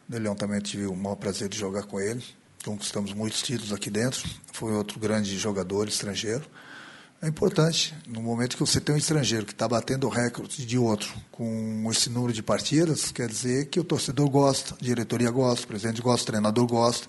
De 0.08 0.18
Leon 0.18 0.36
também 0.36 0.62
tive 0.62 0.86
o 0.86 0.96
maior 0.96 1.16
prazer 1.16 1.50
de 1.50 1.58
jogar 1.58 1.84
com 1.84 2.00
ele 2.00 2.24
conquistamos 2.62 3.14
muitos 3.14 3.42
títulos 3.42 3.74
aqui 3.74 3.90
dentro. 3.90 4.28
Foi 4.54 4.74
outro 4.74 5.00
grande 5.00 5.38
jogador 5.38 5.88
estrangeiro. 5.88 6.46
É 7.22 7.28
importante, 7.28 7.94
no 8.08 8.22
momento 8.22 8.58
que 8.58 8.60
você 8.62 8.82
tem 8.82 8.96
um 8.96 8.98
estrangeiro 8.98 9.46
que 9.46 9.52
está 9.52 9.68
batendo 9.68 10.08
o 10.08 10.10
recorde 10.10 10.66
de 10.66 10.78
outro 10.78 11.14
com 11.32 11.88
esse 11.92 12.10
número 12.10 12.34
de 12.34 12.42
partidas, 12.42 13.12
quer 13.12 13.28
dizer 13.28 13.70
que 13.70 13.80
o 13.80 13.84
torcedor 13.84 14.28
gosta, 14.28 14.74
a 14.74 14.84
diretoria 14.84 15.30
gosta, 15.30 15.66
o 15.66 15.68
presidente 15.68 16.02
gosta, 16.02 16.24
o 16.24 16.28
treinador 16.28 16.66
gosta. 16.66 17.08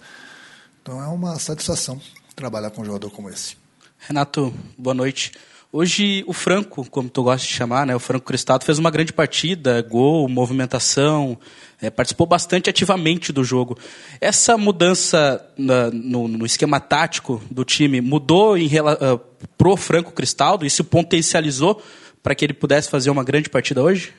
Então 0.82 1.02
é 1.02 1.06
uma 1.06 1.38
satisfação 1.38 1.99
trabalhar 2.37 2.71
com 2.71 2.82
um 2.82 2.85
jogador 2.85 3.11
como 3.11 3.30
esse. 3.30 3.56
Renato, 3.99 4.52
boa 4.76 4.92
noite. 4.92 5.32
Hoje 5.74 6.22
o 6.26 6.34
Franco, 6.34 6.84
como 6.90 7.08
tu 7.08 7.22
gosta 7.22 7.46
de 7.46 7.50
chamar, 7.54 7.86
né, 7.86 7.96
o 7.96 7.98
Franco 7.98 8.26
Cristado 8.26 8.62
fez 8.62 8.78
uma 8.78 8.90
grande 8.90 9.10
partida, 9.10 9.80
gol, 9.80 10.28
movimentação, 10.28 11.38
é, 11.80 11.88
participou 11.88 12.26
bastante 12.26 12.68
ativamente 12.68 13.32
do 13.32 13.42
jogo. 13.42 13.78
Essa 14.20 14.58
mudança 14.58 15.42
na, 15.56 15.90
no, 15.90 16.28
no, 16.28 16.44
esquema 16.44 16.78
tático 16.78 17.42
do 17.50 17.64
time 17.64 18.02
mudou 18.02 18.58
em, 18.58 18.66
uh, 18.66 19.18
pro 19.56 19.74
Franco 19.74 20.12
Cristaldo? 20.12 20.66
Isso 20.66 20.84
potencializou 20.84 21.82
para 22.22 22.34
que 22.34 22.44
ele 22.44 22.52
pudesse 22.52 22.90
fazer 22.90 23.08
uma 23.08 23.24
grande 23.24 23.48
partida 23.48 23.82
hoje? 23.82 24.12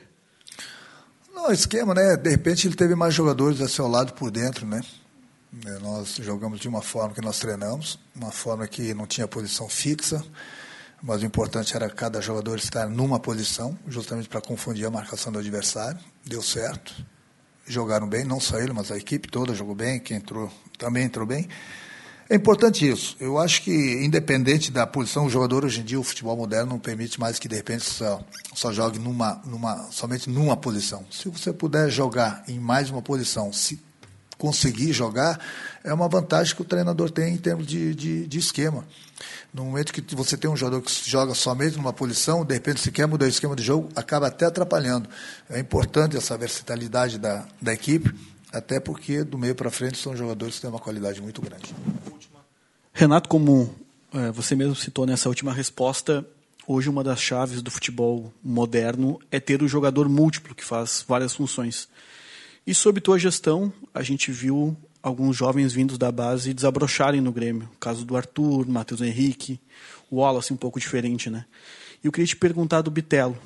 Não, 1.32 1.52
esquema, 1.52 1.94
né? 1.94 2.16
De 2.16 2.30
repente 2.30 2.66
ele 2.66 2.74
teve 2.74 2.96
mais 2.96 3.14
jogadores 3.14 3.60
a 3.60 3.68
seu 3.68 3.86
lado 3.86 4.12
por 4.14 4.28
dentro, 4.28 4.66
né? 4.66 4.80
É, 5.66 5.78
nós 5.78 6.16
jogamos 6.20 6.58
de 6.58 6.66
uma 6.66 6.82
forma 6.82 7.14
que 7.14 7.20
nós 7.20 7.38
treinamos, 7.38 7.96
uma 8.12 8.32
forma 8.32 8.66
que 8.66 8.92
não 8.92 9.06
tinha 9.06 9.28
posição 9.28 9.68
fixa 9.68 10.20
mas 11.06 11.22
o 11.22 11.26
importante 11.26 11.76
era 11.76 11.90
cada 11.90 12.18
jogador 12.22 12.56
estar 12.56 12.88
numa 12.88 13.20
posição, 13.20 13.78
justamente 13.86 14.26
para 14.26 14.40
confundir 14.40 14.86
a 14.86 14.90
marcação 14.90 15.30
do 15.30 15.38
adversário. 15.38 16.00
Deu 16.24 16.40
certo. 16.40 16.94
Jogaram 17.66 18.08
bem, 18.08 18.24
não 18.24 18.40
só 18.40 18.58
ele, 18.58 18.72
mas 18.72 18.90
a 18.90 18.96
equipe 18.96 19.28
toda 19.28 19.54
jogou 19.54 19.74
bem, 19.74 20.00
quem 20.00 20.16
entrou 20.16 20.50
também 20.78 21.04
entrou 21.04 21.26
bem. 21.26 21.46
É 22.28 22.34
importante 22.34 22.88
isso. 22.88 23.18
Eu 23.20 23.36
acho 23.38 23.60
que, 23.60 23.70
independente 24.02 24.72
da 24.72 24.86
posição, 24.86 25.26
o 25.26 25.30
jogador 25.30 25.66
hoje 25.66 25.82
em 25.82 25.84
dia, 25.84 26.00
o 26.00 26.02
futebol 26.02 26.38
moderno 26.38 26.70
não 26.70 26.78
permite 26.78 27.20
mais 27.20 27.38
que 27.38 27.48
de 27.48 27.56
repente 27.56 27.84
só, 27.84 28.24
só 28.54 28.72
jogue 28.72 28.98
numa, 28.98 29.42
numa, 29.44 29.90
somente 29.90 30.30
numa 30.30 30.56
posição. 30.56 31.04
Se 31.10 31.28
você 31.28 31.52
puder 31.52 31.90
jogar 31.90 32.44
em 32.48 32.58
mais 32.58 32.88
uma 32.88 33.02
posição, 33.02 33.52
se 33.52 33.78
conseguir 34.44 34.92
jogar, 34.92 35.40
é 35.82 35.94
uma 35.94 36.06
vantagem 36.06 36.54
que 36.54 36.60
o 36.60 36.66
treinador 36.66 37.10
tem 37.10 37.32
em 37.32 37.38
termos 37.38 37.66
de, 37.66 37.94
de, 37.94 38.26
de 38.26 38.38
esquema. 38.38 38.84
No 39.54 39.64
momento 39.64 39.90
que 39.90 40.14
você 40.14 40.36
tem 40.36 40.50
um 40.50 40.56
jogador 40.56 40.82
que 40.82 40.92
joga 41.08 41.32
somente 41.32 41.78
numa 41.78 41.94
posição, 41.94 42.44
de 42.44 42.52
repente, 42.52 42.78
se 42.78 42.92
quer 42.92 43.06
mudar 43.06 43.24
o 43.24 43.28
esquema 43.28 43.56
de 43.56 43.62
jogo, 43.62 43.88
acaba 43.96 44.26
até 44.26 44.44
atrapalhando. 44.44 45.08
É 45.48 45.58
importante 45.58 46.14
essa 46.14 46.36
versatilidade 46.36 47.18
da, 47.18 47.46
da 47.58 47.72
equipe, 47.72 48.14
até 48.52 48.78
porque 48.78 49.24
do 49.24 49.38
meio 49.38 49.54
para 49.54 49.70
frente 49.70 49.96
são 49.96 50.14
jogadores 50.14 50.56
que 50.56 50.60
têm 50.60 50.68
uma 50.68 50.78
qualidade 50.78 51.22
muito 51.22 51.40
grande. 51.40 51.74
Renato, 52.92 53.26
como 53.26 53.74
é, 54.12 54.30
você 54.30 54.54
mesmo 54.54 54.76
citou 54.76 55.06
nessa 55.06 55.30
última 55.30 55.54
resposta, 55.54 56.22
hoje 56.68 56.90
uma 56.90 57.02
das 57.02 57.18
chaves 57.18 57.62
do 57.62 57.70
futebol 57.70 58.30
moderno 58.42 59.18
é 59.30 59.40
ter 59.40 59.62
o 59.62 59.68
jogador 59.68 60.06
múltiplo 60.06 60.54
que 60.54 60.64
faz 60.64 61.02
várias 61.08 61.34
funções. 61.34 61.88
E 62.66 62.74
sob 62.74 62.98
tua 63.00 63.18
gestão, 63.18 63.70
a 63.92 64.02
gente 64.02 64.32
viu 64.32 64.74
alguns 65.02 65.36
jovens 65.36 65.74
vindos 65.74 65.98
da 65.98 66.10
base 66.10 66.54
desabrocharem 66.54 67.20
no 67.20 67.30
Grêmio. 67.30 67.68
O 67.74 67.78
caso 67.78 68.06
do 68.06 68.16
Arthur, 68.16 68.66
Matheus 68.66 69.02
Henrique, 69.02 69.60
o 70.10 70.16
Wallace 70.16 70.50
um 70.50 70.56
pouco 70.56 70.80
diferente, 70.80 71.28
né? 71.28 71.44
E 72.02 72.06
eu 72.06 72.12
queria 72.12 72.26
te 72.26 72.36
perguntar 72.36 72.80
do 72.80 72.90
Bitelo. 72.90 73.36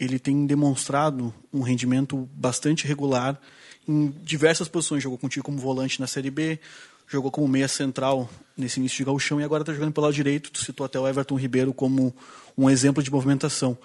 Ele 0.00 0.18
tem 0.18 0.46
demonstrado 0.46 1.34
um 1.52 1.60
rendimento 1.60 2.26
bastante 2.32 2.86
regular 2.86 3.38
em 3.86 4.08
diversas 4.22 4.68
posições. 4.68 5.02
Jogou 5.02 5.18
contigo 5.18 5.44
como 5.44 5.58
volante 5.58 6.00
na 6.00 6.06
Série 6.06 6.30
B, 6.30 6.58
jogou 7.06 7.30
como 7.30 7.46
meia 7.46 7.68
central 7.68 8.28
nesse 8.56 8.80
início 8.80 8.96
de 8.96 9.04
gauchão 9.04 9.38
e 9.38 9.44
agora 9.44 9.62
está 9.62 9.74
jogando 9.74 9.92
pelo 9.92 10.06
lado 10.06 10.14
direito. 10.14 10.50
Tu 10.50 10.64
citou 10.64 10.86
até 10.86 10.98
o 10.98 11.06
Everton 11.06 11.36
Ribeiro 11.36 11.74
como 11.74 12.14
um 12.56 12.70
exemplo 12.70 13.02
de 13.02 13.10
movimentação. 13.10 13.76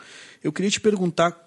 Eu 0.41 0.53
queria 0.53 0.71
te 0.71 0.79
perguntar 0.79 1.37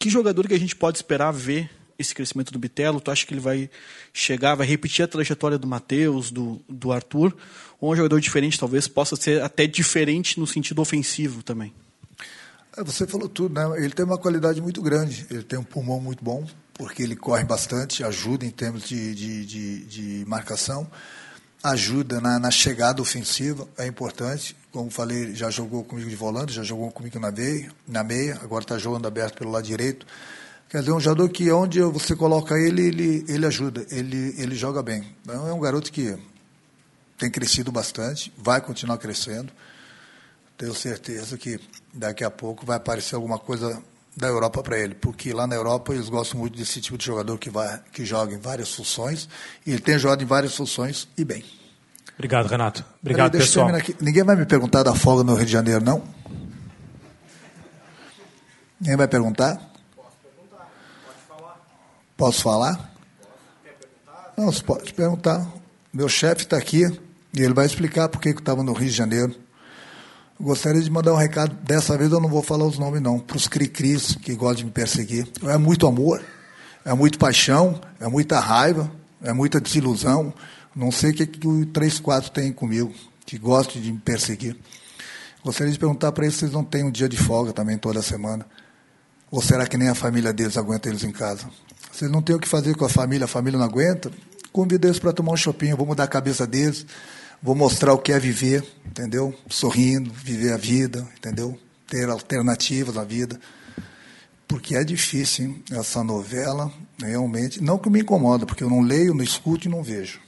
que 0.00 0.10
jogador 0.10 0.48
que 0.48 0.54
a 0.54 0.58
gente 0.58 0.74
pode 0.74 0.98
esperar 0.98 1.30
ver 1.30 1.70
esse 2.02 2.14
crescimento 2.14 2.52
do 2.52 2.58
Bitelo? 2.58 3.00
Tu 3.00 3.10
acha 3.10 3.26
que 3.26 3.32
ele 3.32 3.40
vai 3.40 3.70
chegar, 4.12 4.54
vai 4.54 4.66
repetir 4.66 5.04
a 5.04 5.08
trajetória 5.08 5.58
do 5.58 5.66
Matheus, 5.66 6.30
do, 6.30 6.60
do 6.68 6.92
Arthur? 6.92 7.34
Ou 7.80 7.92
um 7.92 7.96
jogador 7.96 8.20
diferente, 8.20 8.58
talvez 8.58 8.86
possa 8.86 9.16
ser 9.16 9.42
até 9.42 9.66
diferente 9.66 10.38
no 10.38 10.46
sentido 10.46 10.82
ofensivo 10.82 11.42
também? 11.42 11.72
É, 12.76 12.84
você 12.84 13.06
falou 13.06 13.28
tudo, 13.28 13.54
né? 13.54 13.82
Ele 13.82 13.92
tem 13.92 14.04
uma 14.04 14.18
qualidade 14.18 14.60
muito 14.60 14.82
grande, 14.82 15.26
ele 15.30 15.42
tem 15.42 15.58
um 15.58 15.64
pulmão 15.64 16.00
muito 16.00 16.22
bom, 16.22 16.46
porque 16.74 17.02
ele 17.02 17.16
corre 17.16 17.44
bastante, 17.44 18.04
ajuda 18.04 18.44
em 18.44 18.50
termos 18.50 18.88
de, 18.88 19.14
de, 19.14 19.46
de, 19.46 19.84
de 19.84 20.24
marcação 20.26 20.88
ajuda 21.62 22.20
na, 22.20 22.38
na, 22.38 22.50
chegada 22.50 23.00
ofensiva, 23.00 23.68
é 23.78 23.86
importante. 23.86 24.56
Como 24.72 24.90
falei, 24.90 25.34
já 25.34 25.48
jogou 25.50 25.84
comigo 25.84 26.08
de 26.08 26.16
volante, 26.16 26.52
já 26.52 26.62
jogou 26.62 26.90
comigo 26.90 27.18
na 27.20 27.30
meia, 27.30 27.70
na 27.86 28.02
meia 28.02 28.38
agora 28.42 28.64
está 28.64 28.78
jogando 28.78 29.06
aberto 29.06 29.38
pelo 29.38 29.50
lado 29.50 29.64
direito. 29.64 30.06
Quer 30.72 30.78
dizer, 30.78 30.92
um 30.92 31.00
jogador 31.00 31.28
que 31.28 31.52
onde 31.52 31.82
você 31.82 32.16
coloca 32.16 32.54
ele, 32.54 32.86
ele, 32.86 33.26
ele 33.28 33.44
ajuda, 33.44 33.84
ele, 33.90 34.34
ele 34.38 34.54
joga 34.54 34.82
bem. 34.82 35.04
Então, 35.20 35.46
é 35.46 35.52
um 35.52 35.60
garoto 35.60 35.92
que 35.92 36.16
tem 37.18 37.30
crescido 37.30 37.70
bastante, 37.70 38.32
vai 38.38 38.58
continuar 38.58 38.96
crescendo. 38.96 39.52
Tenho 40.56 40.74
certeza 40.74 41.36
que 41.36 41.60
daqui 41.92 42.24
a 42.24 42.30
pouco 42.30 42.64
vai 42.64 42.78
aparecer 42.78 43.14
alguma 43.16 43.38
coisa 43.38 43.82
da 44.16 44.28
Europa 44.28 44.62
para 44.62 44.78
ele, 44.78 44.94
porque 44.94 45.34
lá 45.34 45.46
na 45.46 45.54
Europa 45.54 45.92
eles 45.92 46.08
gostam 46.08 46.40
muito 46.40 46.56
desse 46.56 46.80
tipo 46.80 46.96
de 46.96 47.04
jogador 47.04 47.36
que, 47.36 47.50
vai, 47.50 47.78
que 47.92 48.02
joga 48.06 48.32
em 48.32 48.38
várias 48.38 48.72
funções, 48.72 49.28
e 49.66 49.72
ele 49.72 49.80
tem 49.80 49.98
jogado 49.98 50.22
em 50.22 50.26
várias 50.26 50.56
funções 50.56 51.06
e 51.18 51.22
bem. 51.22 51.44
Obrigado, 52.14 52.46
Renato. 52.46 52.82
Obrigado, 53.02 53.32
Peraí, 53.32 53.46
pessoal. 53.46 53.68
Ninguém 54.00 54.24
vai 54.24 54.36
me 54.36 54.46
perguntar 54.46 54.82
da 54.82 54.94
folga 54.94 55.22
no 55.22 55.34
Rio 55.34 55.44
de 55.44 55.52
Janeiro, 55.52 55.84
não? 55.84 56.02
Ninguém 58.80 58.96
vai 58.96 59.06
perguntar? 59.06 59.71
Posso 62.22 62.40
falar? 62.40 62.94
Não, 64.36 64.46
você 64.46 64.62
pode 64.62 64.94
perguntar. 64.94 65.44
Meu 65.92 66.08
chefe 66.08 66.44
está 66.44 66.56
aqui 66.56 66.84
e 67.34 67.42
ele 67.42 67.52
vai 67.52 67.66
explicar 67.66 68.08
por 68.08 68.20
que 68.20 68.28
eu 68.28 68.34
estava 68.34 68.62
no 68.62 68.72
Rio 68.72 68.88
de 68.88 68.94
Janeiro. 68.94 69.34
Gostaria 70.40 70.80
de 70.80 70.88
mandar 70.88 71.12
um 71.14 71.16
recado, 71.16 71.52
dessa 71.64 71.98
vez 71.98 72.12
eu 72.12 72.20
não 72.20 72.28
vou 72.28 72.40
falar 72.40 72.64
os 72.64 72.78
nomes 72.78 73.02
não, 73.02 73.18
para 73.18 73.36
os 73.36 73.48
cri-cris 73.48 74.14
que 74.14 74.36
gostam 74.36 74.58
de 74.58 74.64
me 74.66 74.70
perseguir. 74.70 75.26
É 75.42 75.56
muito 75.56 75.84
amor, 75.84 76.22
é 76.84 76.94
muito 76.94 77.18
paixão, 77.18 77.80
é 77.98 78.06
muita 78.06 78.38
raiva, 78.38 78.88
é 79.20 79.32
muita 79.32 79.60
desilusão. 79.60 80.32
Não 80.76 80.92
sei 80.92 81.10
o 81.10 81.14
que, 81.14 81.26
que 81.26 81.48
o 81.48 81.66
34 81.66 82.30
tem 82.30 82.52
comigo, 82.52 82.94
que 83.26 83.36
gosta 83.36 83.80
de 83.80 83.90
me 83.90 83.98
perseguir. 83.98 84.56
Gostaria 85.42 85.72
de 85.72 85.78
perguntar 85.78 86.12
para 86.12 86.22
eles 86.22 86.36
se 86.36 86.44
eles 86.44 86.54
não 86.54 86.62
têm 86.62 86.84
um 86.84 86.90
dia 86.92 87.08
de 87.08 87.16
folga 87.16 87.52
também 87.52 87.76
toda 87.76 88.00
semana. 88.00 88.46
Ou 89.28 89.42
será 89.42 89.66
que 89.66 89.76
nem 89.76 89.88
a 89.88 89.94
família 89.96 90.32
deles 90.32 90.56
aguenta 90.56 90.88
eles 90.88 91.02
em 91.02 91.10
casa? 91.10 91.50
Eles 92.00 92.12
não 92.12 92.22
têm 92.22 92.34
o 92.36 92.38
que 92.38 92.48
fazer 92.48 92.74
com 92.76 92.84
a 92.84 92.88
família, 92.88 93.24
a 93.24 93.28
família 93.28 93.58
não 93.58 93.66
aguenta, 93.66 94.10
convido 94.52 94.86
eles 94.86 94.98
para 94.98 95.12
tomar 95.12 95.32
um 95.32 95.36
shopping, 95.36 95.74
vou 95.74 95.86
mudar 95.86 96.04
a 96.04 96.08
cabeça 96.08 96.46
deles 96.46 96.86
vou 97.42 97.56
mostrar 97.56 97.92
o 97.92 97.98
que 97.98 98.12
é 98.12 98.18
viver, 98.18 98.64
entendeu? 98.86 99.34
Sorrindo, 99.50 100.12
viver 100.12 100.52
a 100.52 100.56
vida, 100.56 101.06
entendeu? 101.18 101.58
Ter 101.88 102.08
alternativas 102.08 102.94
na 102.94 103.02
vida. 103.02 103.40
Porque 104.46 104.76
é 104.76 104.84
difícil, 104.84 105.46
hein? 105.46 105.64
essa 105.72 106.04
novela, 106.04 106.72
realmente. 107.00 107.62
Não 107.62 107.78
que 107.78 107.90
me 107.90 108.00
incomoda, 108.00 108.46
porque 108.46 108.62
eu 108.62 108.70
não 108.70 108.80
leio, 108.80 109.14
não 109.14 109.24
escuto 109.24 109.66
e 109.66 109.70
não 109.70 109.82
vejo. 109.82 110.20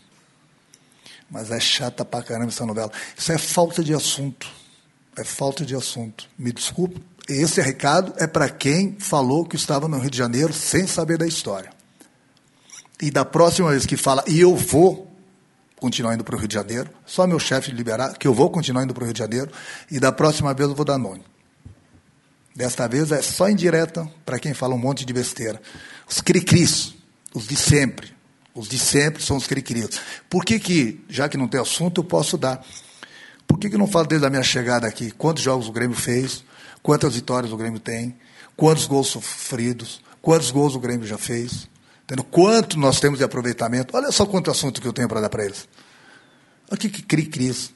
Mas 1.31 1.51
é 1.51 1.61
chata 1.61 2.05
pra 2.05 2.23
caramba 2.23 2.49
essa 2.49 2.67
novela. 2.67 2.91
Isso 3.17 3.31
é 3.31 3.39
falta 3.39 3.85
de 3.85 3.95
assunto. 3.95 4.51
É 5.17 5.23
falta 5.23 5.65
de 5.65 5.77
assunto. 5.77 6.29
Me 6.37 6.53
desculpe. 6.53 7.01
Esse 7.29 7.63
recado 7.63 8.13
é 8.19 8.27
para 8.27 8.51
quem 8.51 8.97
falou 8.99 9.47
que 9.47 9.57
estava 9.57 9.89
no 9.89 9.99
Rio 9.99 10.11
de 10.11 10.19
Janeiro 10.19 10.53
sem 10.53 10.87
saber 10.87 11.17
da 11.17 11.27
história. 11.27 11.71
E 13.01 13.11
da 13.11 13.25
próxima 13.25 13.71
vez 13.71 13.87
que 13.87 13.97
fala, 13.97 14.23
e 14.27 14.41
eu 14.41 14.55
vou, 14.55 15.11
continuar 15.77 16.15
indo 16.15 16.25
para 16.25 16.37
o 16.37 16.39
Rio 16.39 16.49
de 16.49 16.55
Janeiro, 16.55 16.91
só 17.07 17.27
meu 17.27 17.39
chefe 17.39 17.73
liberar, 17.73 18.17
que 18.19 18.27
eu 18.27 18.35
vou 18.35 18.51
continuar 18.51 18.85
indo 18.85 18.95
para 18.95 19.03
o 19.03 19.05
Rio 19.07 19.15
de 19.15 19.19
Janeiro, 19.19 19.51
e 19.91 19.99
da 19.99 20.13
próxima 20.13 20.53
vez 20.53 20.69
eu 20.69 20.75
vou 20.75 20.85
dar 20.85 20.99
nome. 20.99 21.25
Desta 22.55 22.87
vez 22.87 23.11
é 23.11 23.21
só 23.21 23.49
indireta 23.49 24.09
para 24.25 24.39
quem 24.39 24.55
fala 24.55 24.75
um 24.75 24.79
monte 24.79 25.05
de 25.05 25.13
besteira. 25.13 25.61
Os 26.09 26.21
cri-cris, 26.21 26.95
os 27.35 27.49
de 27.49 27.57
sempre. 27.57 28.15
Os 28.55 28.69
de 28.69 28.79
sempre 28.79 29.21
são 29.23 29.37
os 29.37 29.47
cri-cris. 29.47 30.01
Por 30.31 30.45
que, 30.45 30.61
que, 30.61 31.05
já 31.09 31.29
que 31.29 31.37
não 31.37 31.49
tem 31.49 31.61
assunto, 31.61 32.01
eu 32.01 32.05
posso 32.05 32.39
dar? 32.39 32.65
Por 33.47 33.59
que, 33.59 33.69
que 33.69 33.77
não 33.77 33.89
falo 33.89 34.07
desde 34.07 34.27
a 34.27 34.31
minha 34.31 34.43
chegada 34.43 34.87
aqui? 34.87 35.11
Quantos 35.11 35.43
jogos 35.43 35.67
o 35.67 35.73
Grêmio 35.73 35.97
fez? 35.97 36.45
Quantas 36.85 37.15
vitórias 37.15 37.51
o 37.51 37.57
Grêmio 37.57 37.81
tem? 37.81 38.15
Quantos 38.55 38.87
gols 38.87 39.07
sofridos? 39.07 40.03
Quantos 40.21 40.51
gols 40.51 40.75
o 40.75 40.79
Grêmio 40.79 41.07
já 41.07 41.17
fez? 41.17 41.67
Entendeu? 42.03 42.27
Quanto 42.31 42.79
nós 42.79 43.01
temos 43.01 43.19
de 43.19 43.25
aproveitamento. 43.25 43.97
Olha 43.97 44.13
só 44.13 44.27
quanto 44.27 44.51
assunto 44.51 44.83
que 44.83 44.87
eu 44.87 44.93
tenho 44.93 45.09
para 45.09 45.23
dar 45.23 45.31
para 45.31 45.47
eles. 45.47 45.67
Olha 46.71 46.79
que 46.79 46.91
cri-cris. 46.91 47.73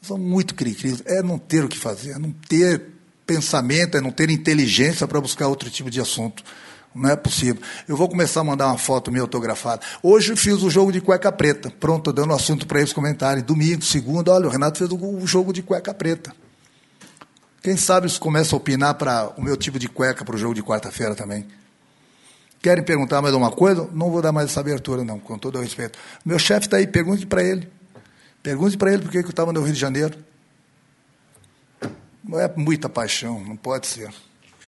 São 0.00 0.16
muito 0.16 0.54
cri-cris. 0.54 1.02
É 1.04 1.20
não 1.20 1.36
ter 1.36 1.64
o 1.64 1.68
que 1.68 1.76
fazer, 1.76 2.12
é 2.12 2.18
não 2.18 2.30
ter 2.30 2.92
pensamento, 3.26 3.96
é 3.96 4.00
não 4.00 4.12
ter 4.12 4.30
inteligência 4.30 5.08
para 5.08 5.20
buscar 5.20 5.48
outro 5.48 5.68
tipo 5.68 5.90
de 5.90 6.00
assunto. 6.00 6.44
Não 6.94 7.10
é 7.10 7.16
possível. 7.16 7.60
Eu 7.88 7.96
vou 7.96 8.08
começar 8.08 8.42
a 8.42 8.44
mandar 8.44 8.68
uma 8.68 8.78
foto 8.78 9.10
minha 9.10 9.22
autografada. 9.22 9.82
Hoje 10.00 10.36
fiz 10.36 10.62
o 10.62 10.70
jogo 10.70 10.92
de 10.92 11.00
cueca 11.00 11.32
preta. 11.32 11.72
Pronto, 11.80 12.12
dando 12.12 12.32
assunto 12.32 12.68
para 12.68 12.78
eles 12.78 12.92
comentarem. 12.92 13.42
Domingo, 13.42 13.82
segunda, 13.82 14.30
olha, 14.30 14.46
o 14.46 14.50
Renato 14.50 14.78
fez 14.78 14.88
o 14.92 15.26
jogo 15.26 15.52
de 15.52 15.60
cueca 15.60 15.92
preta. 15.92 16.32
Quem 17.64 17.78
sabe 17.78 18.06
isso 18.06 18.20
começa 18.20 18.54
a 18.54 18.58
opinar 18.58 18.92
para 18.92 19.32
o 19.38 19.42
meu 19.42 19.56
tipo 19.56 19.78
de 19.78 19.88
cueca 19.88 20.22
para 20.22 20.34
o 20.34 20.38
jogo 20.38 20.52
de 20.52 20.62
quarta-feira 20.62 21.14
também. 21.14 21.46
Querem 22.60 22.84
perguntar 22.84 23.22
mais 23.22 23.32
alguma 23.32 23.50
coisa? 23.50 23.88
Não 23.94 24.10
vou 24.10 24.20
dar 24.20 24.32
mais 24.32 24.50
essa 24.50 24.60
abertura, 24.60 25.02
não, 25.02 25.18
com 25.18 25.38
todo 25.38 25.56
o 25.56 25.62
respeito. 25.62 25.98
Meu 26.26 26.38
chefe 26.38 26.66
está 26.66 26.76
aí, 26.76 26.86
pergunte 26.86 27.24
para 27.24 27.42
ele. 27.42 27.66
Pergunte 28.42 28.76
para 28.76 28.92
ele 28.92 29.00
por 29.00 29.10
que 29.10 29.16
eu 29.16 29.30
estava 29.30 29.50
no 29.50 29.62
Rio 29.62 29.72
de 29.72 29.80
Janeiro. 29.80 30.14
Não 32.22 32.38
é 32.38 32.52
muita 32.54 32.86
paixão, 32.86 33.42
não 33.42 33.56
pode 33.56 33.86
ser. 33.86 34.12